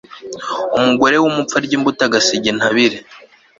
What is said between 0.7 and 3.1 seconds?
umugore w'umupfu arya imbuto agasiga intabire